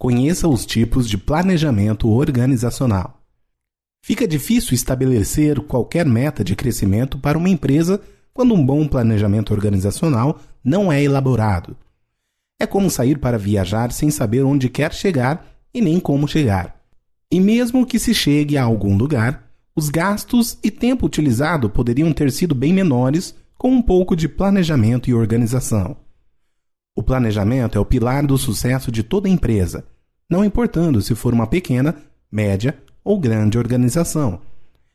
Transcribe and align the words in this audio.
Conheça 0.00 0.48
os 0.48 0.64
tipos 0.64 1.06
de 1.06 1.18
planejamento 1.18 2.08
organizacional. 2.08 3.20
Fica 4.02 4.26
difícil 4.26 4.72
estabelecer 4.72 5.60
qualquer 5.60 6.06
meta 6.06 6.42
de 6.42 6.56
crescimento 6.56 7.18
para 7.18 7.36
uma 7.36 7.50
empresa 7.50 8.00
quando 8.32 8.54
um 8.54 8.64
bom 8.64 8.88
planejamento 8.88 9.52
organizacional 9.52 10.40
não 10.64 10.90
é 10.90 11.02
elaborado. 11.02 11.76
É 12.58 12.66
como 12.66 12.88
sair 12.88 13.18
para 13.18 13.36
viajar 13.36 13.92
sem 13.92 14.10
saber 14.10 14.42
onde 14.42 14.70
quer 14.70 14.94
chegar 14.94 15.46
e 15.74 15.82
nem 15.82 16.00
como 16.00 16.26
chegar. 16.26 16.80
E 17.30 17.38
mesmo 17.38 17.84
que 17.84 17.98
se 17.98 18.14
chegue 18.14 18.56
a 18.56 18.64
algum 18.64 18.96
lugar, 18.96 19.50
os 19.76 19.90
gastos 19.90 20.56
e 20.64 20.70
tempo 20.70 21.04
utilizado 21.04 21.68
poderiam 21.68 22.10
ter 22.10 22.32
sido 22.32 22.54
bem 22.54 22.72
menores 22.72 23.34
com 23.58 23.70
um 23.70 23.82
pouco 23.82 24.16
de 24.16 24.30
planejamento 24.30 25.10
e 25.10 25.14
organização. 25.14 25.94
O 27.00 27.02
planejamento 27.02 27.78
é 27.78 27.80
o 27.80 27.84
pilar 27.86 28.26
do 28.26 28.36
sucesso 28.36 28.92
de 28.92 29.02
toda 29.02 29.26
empresa, 29.26 29.86
não 30.28 30.44
importando 30.44 31.00
se 31.00 31.14
for 31.14 31.32
uma 31.32 31.46
pequena, 31.46 31.96
média 32.30 32.76
ou 33.02 33.18
grande 33.18 33.56
organização. 33.56 34.42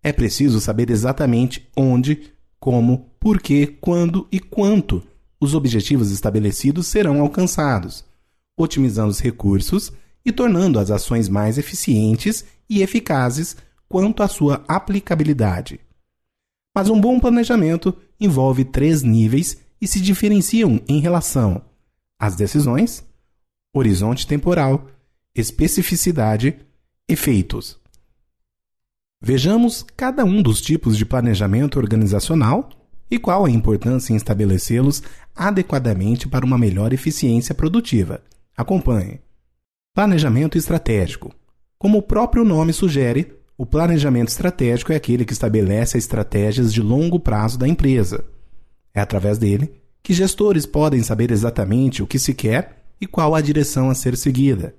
É 0.00 0.12
preciso 0.12 0.60
saber 0.60 0.90
exatamente 0.90 1.68
onde, 1.76 2.32
como, 2.60 3.10
por 3.18 3.40
que, 3.40 3.66
quando 3.80 4.28
e 4.30 4.38
quanto 4.38 5.02
os 5.40 5.56
objetivos 5.56 6.12
estabelecidos 6.12 6.86
serão 6.86 7.20
alcançados, 7.20 8.04
otimizando 8.56 9.10
os 9.10 9.18
recursos 9.18 9.92
e 10.24 10.30
tornando 10.30 10.78
as 10.78 10.92
ações 10.92 11.28
mais 11.28 11.58
eficientes 11.58 12.44
e 12.70 12.80
eficazes 12.80 13.56
quanto 13.88 14.22
à 14.22 14.28
sua 14.28 14.62
aplicabilidade. 14.68 15.80
Mas 16.72 16.88
um 16.88 17.00
bom 17.00 17.18
planejamento 17.18 17.92
envolve 18.20 18.64
três 18.64 19.02
níveis 19.02 19.58
e 19.80 19.88
se 19.88 20.00
diferenciam 20.00 20.80
em 20.86 21.00
relação 21.00 21.66
as 22.18 22.34
decisões, 22.34 23.04
horizonte 23.72 24.26
temporal, 24.26 24.86
especificidade, 25.34 26.58
efeitos. 27.08 27.78
Vejamos 29.20 29.84
cada 29.96 30.24
um 30.24 30.42
dos 30.42 30.60
tipos 30.60 30.96
de 30.96 31.04
planejamento 31.04 31.78
organizacional 31.78 32.68
e 33.10 33.18
qual 33.18 33.44
a 33.44 33.50
importância 33.50 34.12
em 34.12 34.16
estabelecê-los 34.16 35.02
adequadamente 35.34 36.28
para 36.28 36.44
uma 36.44 36.58
melhor 36.58 36.92
eficiência 36.92 37.54
produtiva. 37.54 38.22
Acompanhe. 38.56 39.20
Planejamento 39.94 40.58
estratégico. 40.58 41.32
Como 41.78 41.98
o 41.98 42.02
próprio 42.02 42.44
nome 42.44 42.72
sugere, 42.72 43.32
o 43.56 43.64
planejamento 43.64 44.28
estratégico 44.28 44.92
é 44.92 44.96
aquele 44.96 45.24
que 45.24 45.32
estabelece 45.32 45.98
estratégias 45.98 46.72
de 46.72 46.82
longo 46.82 47.18
prazo 47.18 47.58
da 47.58 47.66
empresa. 47.66 48.24
É 48.94 49.00
através 49.00 49.38
dele 49.38 49.77
que 50.02 50.12
gestores 50.12 50.66
podem 50.66 51.02
saber 51.02 51.30
exatamente 51.30 52.02
o 52.02 52.06
que 52.06 52.18
se 52.18 52.32
quer 52.34 52.82
e 53.00 53.06
qual 53.06 53.34
a 53.34 53.40
direção 53.40 53.90
a 53.90 53.94
ser 53.94 54.16
seguida. 54.16 54.74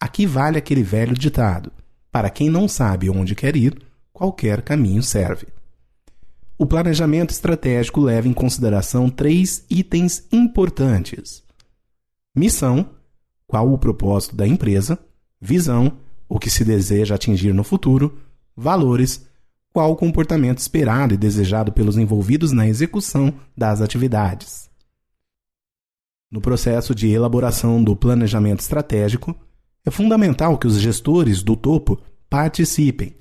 Aqui 0.00 0.26
vale 0.26 0.58
aquele 0.58 0.82
velho 0.82 1.14
ditado: 1.14 1.72
para 2.10 2.30
quem 2.30 2.48
não 2.48 2.68
sabe 2.68 3.10
onde 3.10 3.34
quer 3.34 3.56
ir, 3.56 3.80
qualquer 4.12 4.62
caminho 4.62 5.02
serve. 5.02 5.46
O 6.56 6.66
planejamento 6.66 7.30
estratégico 7.30 8.00
leva 8.00 8.26
em 8.26 8.32
consideração 8.32 9.08
três 9.08 9.64
itens 9.70 10.24
importantes: 10.32 11.42
missão, 12.34 12.90
qual 13.46 13.72
o 13.72 13.78
propósito 13.78 14.36
da 14.36 14.46
empresa, 14.46 14.98
visão, 15.40 15.98
o 16.28 16.38
que 16.38 16.50
se 16.50 16.64
deseja 16.64 17.14
atingir 17.14 17.54
no 17.54 17.64
futuro, 17.64 18.18
valores, 18.56 19.27
qual 19.78 19.92
o 19.92 19.96
comportamento 19.96 20.58
esperado 20.58 21.14
e 21.14 21.16
desejado 21.16 21.70
pelos 21.70 21.96
envolvidos 21.96 22.50
na 22.50 22.66
execução 22.66 23.32
das 23.56 23.80
atividades. 23.80 24.68
No 26.28 26.40
processo 26.40 26.92
de 26.92 27.08
elaboração 27.08 27.80
do 27.84 27.94
planejamento 27.94 28.58
estratégico, 28.58 29.36
é 29.86 29.90
fundamental 29.92 30.58
que 30.58 30.66
os 30.66 30.80
gestores 30.80 31.44
do 31.44 31.54
topo 31.54 31.96
participem, 32.28 33.14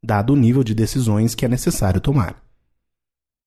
dado 0.00 0.32
o 0.32 0.36
nível 0.36 0.62
de 0.62 0.76
decisões 0.76 1.34
que 1.34 1.44
é 1.44 1.48
necessário 1.48 2.00
tomar. 2.00 2.40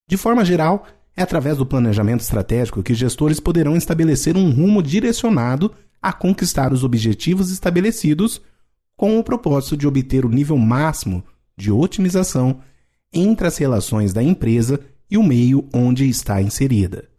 De 0.05 0.17
forma 0.17 0.43
geral, 0.43 0.85
é 1.15 1.21
através 1.21 1.55
do 1.55 1.65
planejamento 1.65 2.19
estratégico 2.19 2.83
que 2.83 2.93
gestores 2.93 3.39
poderão 3.39 3.77
estabelecer 3.77 4.35
um 4.35 4.51
rumo 4.51 4.83
direcionado 4.83 5.73
a 6.01 6.11
conquistar 6.11 6.73
os 6.73 6.83
objetivos 6.83 7.51
estabelecidos 7.51 8.41
com 8.97 9.17
o 9.17 9.23
propósito 9.23 9.77
de 9.77 9.87
obter 9.87 10.25
o 10.25 10.29
nível 10.29 10.57
máximo 10.57 11.23
de 11.59 11.71
otimização 11.71 12.61
entre 13.11 13.45
as 13.45 13.57
relações 13.57 14.13
da 14.13 14.23
empresa 14.23 14.79
e 15.11 15.17
o 15.17 15.23
meio 15.23 15.67
onde 15.73 16.07
está 16.07 16.41
inserida. 16.41 17.09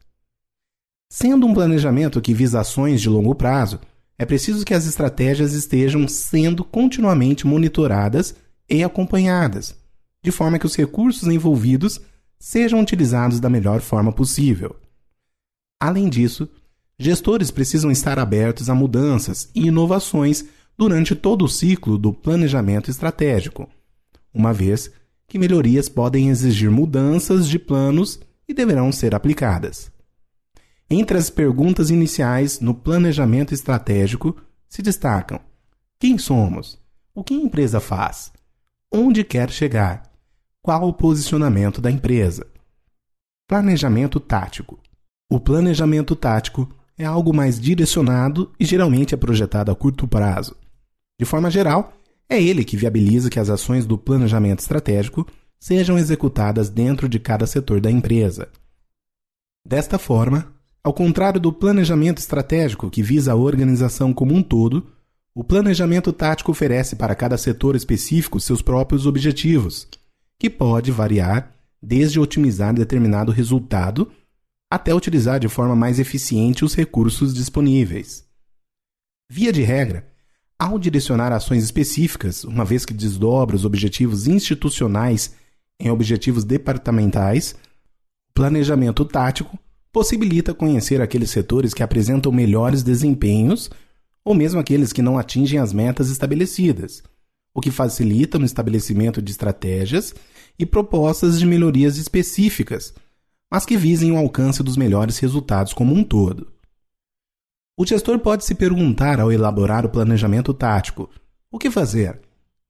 Sendo 1.12 1.46
um 1.46 1.52
planejamento 1.52 2.20
que 2.20 2.32
visa 2.32 2.60
ações 2.60 3.02
de 3.02 3.08
longo 3.08 3.34
prazo, 3.34 3.80
é 4.16 4.24
preciso 4.24 4.64
que 4.64 4.72
as 4.72 4.86
estratégias 4.86 5.52
estejam 5.52 6.08
sendo 6.08 6.64
continuamente 6.64 7.46
monitoradas 7.46 8.34
e 8.68 8.82
acompanhadas, 8.82 9.74
de 10.22 10.30
forma 10.30 10.58
que 10.58 10.66
os 10.66 10.76
recursos 10.76 11.28
envolvidos 11.28 12.00
sejam 12.38 12.80
utilizados 12.80 13.40
da 13.40 13.50
melhor 13.50 13.80
forma 13.80 14.12
possível. 14.12 14.76
Além 15.80 16.08
disso, 16.08 16.48
gestores 16.98 17.50
precisam 17.50 17.90
estar 17.90 18.18
abertos 18.18 18.70
a 18.70 18.74
mudanças 18.74 19.50
e 19.54 19.66
inovações 19.66 20.44
durante 20.78 21.14
todo 21.14 21.44
o 21.44 21.48
ciclo 21.48 21.98
do 21.98 22.12
planejamento 22.12 22.90
estratégico 22.90 23.68
uma 24.32 24.52
vez 24.52 24.90
que 25.26 25.38
melhorias 25.38 25.88
podem 25.88 26.28
exigir 26.28 26.70
mudanças 26.70 27.48
de 27.48 27.58
planos 27.58 28.18
e 28.48 28.54
deverão 28.54 28.90
ser 28.90 29.14
aplicadas. 29.14 29.90
Entre 30.88 31.16
as 31.16 31.30
perguntas 31.30 31.90
iniciais 31.90 32.58
no 32.58 32.74
planejamento 32.74 33.54
estratégico 33.54 34.36
se 34.68 34.82
destacam: 34.82 35.40
quem 35.98 36.18
somos? 36.18 36.78
O 37.14 37.22
que 37.22 37.34
a 37.34 37.36
empresa 37.36 37.78
faz? 37.78 38.32
Onde 38.92 39.22
quer 39.22 39.50
chegar? 39.50 40.10
Qual 40.62 40.88
o 40.88 40.92
posicionamento 40.92 41.80
da 41.80 41.90
empresa? 41.90 42.46
Planejamento 43.46 44.18
tático. 44.18 44.80
O 45.30 45.38
planejamento 45.38 46.16
tático 46.16 46.68
é 46.98 47.04
algo 47.04 47.32
mais 47.32 47.60
direcionado 47.60 48.52
e 48.58 48.64
geralmente 48.64 49.14
é 49.14 49.16
projetado 49.16 49.70
a 49.70 49.76
curto 49.76 50.08
prazo. 50.08 50.56
De 51.18 51.24
forma 51.24 51.50
geral, 51.50 51.92
é 52.30 52.40
ele 52.40 52.64
que 52.64 52.76
viabiliza 52.76 53.28
que 53.28 53.40
as 53.40 53.50
ações 53.50 53.84
do 53.84 53.98
planejamento 53.98 54.60
estratégico 54.60 55.26
sejam 55.58 55.98
executadas 55.98 56.70
dentro 56.70 57.08
de 57.08 57.18
cada 57.18 57.46
setor 57.46 57.80
da 57.80 57.90
empresa. 57.90 58.48
Desta 59.66 59.98
forma, 59.98 60.54
ao 60.82 60.94
contrário 60.94 61.40
do 61.40 61.52
planejamento 61.52 62.18
estratégico 62.18 62.88
que 62.88 63.02
visa 63.02 63.32
a 63.32 63.36
organização 63.36 64.14
como 64.14 64.32
um 64.32 64.42
todo, 64.42 64.86
o 65.34 65.44
planejamento 65.44 66.12
tático 66.12 66.52
oferece 66.52 66.96
para 66.96 67.14
cada 67.14 67.36
setor 67.36 67.76
específico 67.76 68.40
seus 68.40 68.62
próprios 68.62 69.06
objetivos, 69.06 69.86
que 70.38 70.48
pode 70.48 70.90
variar 70.90 71.54
desde 71.82 72.20
otimizar 72.20 72.72
determinado 72.72 73.32
resultado 73.32 74.10
até 74.70 74.94
utilizar 74.94 75.40
de 75.40 75.48
forma 75.48 75.74
mais 75.74 75.98
eficiente 75.98 76.64
os 76.64 76.74
recursos 76.74 77.34
disponíveis. 77.34 78.24
Via 79.28 79.52
de 79.52 79.62
regra, 79.62 80.09
ao 80.60 80.78
direcionar 80.78 81.32
ações 81.32 81.64
específicas, 81.64 82.44
uma 82.44 82.66
vez 82.66 82.84
que 82.84 82.92
desdobra 82.92 83.56
os 83.56 83.64
objetivos 83.64 84.26
institucionais 84.26 85.34
em 85.80 85.90
objetivos 85.90 86.44
departamentais, 86.44 87.56
o 88.28 88.34
planejamento 88.34 89.02
tático 89.06 89.58
possibilita 89.90 90.52
conhecer 90.52 91.00
aqueles 91.00 91.30
setores 91.30 91.72
que 91.72 91.82
apresentam 91.82 92.30
melhores 92.30 92.82
desempenhos 92.82 93.70
ou 94.22 94.34
mesmo 94.34 94.60
aqueles 94.60 94.92
que 94.92 95.00
não 95.00 95.18
atingem 95.18 95.58
as 95.58 95.72
metas 95.72 96.10
estabelecidas, 96.10 97.02
o 97.54 97.60
que 97.62 97.70
facilita 97.70 98.38
no 98.38 98.44
estabelecimento 98.44 99.22
de 99.22 99.30
estratégias 99.30 100.14
e 100.58 100.66
propostas 100.66 101.38
de 101.38 101.46
melhorias 101.46 101.96
específicas, 101.96 102.92
mas 103.50 103.64
que 103.64 103.78
visem 103.78 104.12
o 104.12 104.18
alcance 104.18 104.62
dos 104.62 104.76
melhores 104.76 105.18
resultados 105.18 105.72
como 105.72 105.94
um 105.94 106.04
todo. 106.04 106.59
O 107.80 107.86
gestor 107.86 108.18
pode 108.18 108.44
se 108.44 108.54
perguntar 108.54 109.18
ao 109.18 109.32
elaborar 109.32 109.86
o 109.86 109.88
planejamento 109.88 110.52
tático: 110.52 111.08
o 111.50 111.58
que 111.58 111.70
fazer? 111.70 112.20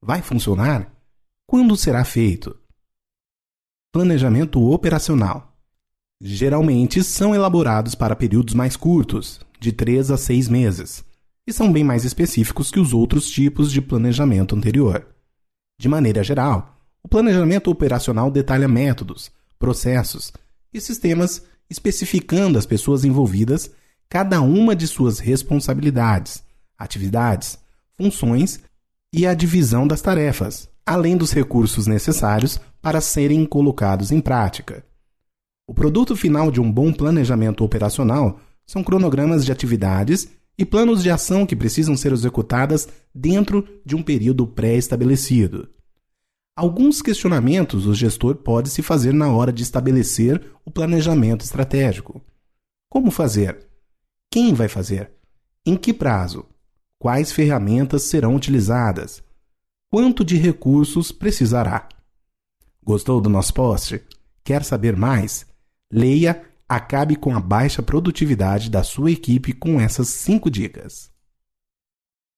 Vai 0.01 0.21
funcionar? 0.21 0.89
Quando 1.45 1.75
será 1.75 2.05
feito? 2.05 2.57
Planejamento 3.91 4.65
operacional. 4.71 5.53
Geralmente 6.21 7.03
são 7.03 7.35
elaborados 7.35 7.93
para 7.93 8.15
períodos 8.15 8.53
mais 8.53 8.77
curtos, 8.77 9.41
de 9.59 9.73
3 9.73 10.11
a 10.11 10.17
6 10.17 10.47
meses, 10.47 11.03
e 11.45 11.51
são 11.51 11.73
bem 11.73 11.83
mais 11.83 12.05
específicos 12.05 12.71
que 12.71 12.79
os 12.79 12.93
outros 12.93 13.29
tipos 13.29 13.69
de 13.69 13.81
planejamento 13.81 14.55
anterior. 14.55 15.05
De 15.77 15.89
maneira 15.89 16.23
geral, 16.23 16.79
o 17.03 17.09
planejamento 17.09 17.69
operacional 17.69 18.31
detalha 18.31 18.65
métodos, 18.65 19.29
processos 19.59 20.31
e 20.73 20.79
sistemas 20.79 21.45
especificando 21.69 22.57
as 22.57 22.65
pessoas 22.65 23.03
envolvidas 23.03 23.71
cada 24.11 24.41
uma 24.41 24.75
de 24.75 24.85
suas 24.87 25.19
responsabilidades, 25.19 26.43
atividades, 26.77 27.57
funções 27.93 28.59
e 29.13 29.25
a 29.25 29.33
divisão 29.33 29.87
das 29.87 30.01
tarefas, 30.01 30.67
além 30.85 31.15
dos 31.15 31.31
recursos 31.31 31.87
necessários 31.87 32.59
para 32.81 32.99
serem 32.99 33.45
colocados 33.45 34.11
em 34.11 34.19
prática. 34.19 34.85
O 35.65 35.73
produto 35.73 36.13
final 36.13 36.51
de 36.51 36.59
um 36.59 36.69
bom 36.69 36.91
planejamento 36.91 37.63
operacional 37.63 38.37
são 38.67 38.83
cronogramas 38.83 39.45
de 39.45 39.51
atividades 39.53 40.27
e 40.57 40.65
planos 40.65 41.01
de 41.01 41.09
ação 41.09 41.45
que 41.45 41.55
precisam 41.55 41.95
ser 41.95 42.11
executadas 42.11 42.89
dentro 43.15 43.65
de 43.85 43.95
um 43.95 44.03
período 44.03 44.45
pré-estabelecido. 44.45 45.69
Alguns 46.53 47.01
questionamentos 47.01 47.87
o 47.87 47.93
gestor 47.93 48.35
pode 48.35 48.71
se 48.71 48.81
fazer 48.81 49.13
na 49.13 49.31
hora 49.31 49.53
de 49.53 49.63
estabelecer 49.63 50.51
o 50.65 50.69
planejamento 50.69 51.45
estratégico. 51.45 52.21
Como 52.89 53.09
fazer? 53.09 53.70
Quem 54.31 54.53
vai 54.53 54.69
fazer? 54.69 55.11
Em 55.65 55.75
que 55.75 55.93
prazo? 55.93 56.45
Quais 56.97 57.33
ferramentas 57.33 58.03
serão 58.03 58.33
utilizadas? 58.33 59.21
Quanto 59.91 60.23
de 60.23 60.37
recursos 60.37 61.11
precisará? 61.11 61.89
Gostou 62.81 63.19
do 63.19 63.29
nosso 63.29 63.53
post? 63.53 64.01
Quer 64.41 64.63
saber 64.63 64.95
mais? 64.95 65.45
Leia 65.91 66.49
Acabe 66.71 67.17
com 67.17 67.35
a 67.35 67.39
baixa 67.41 67.83
produtividade 67.83 68.69
da 68.69 68.81
sua 68.81 69.11
equipe 69.11 69.51
com 69.51 69.81
essas 69.81 70.07
5 70.07 70.49
dicas. 70.49 71.11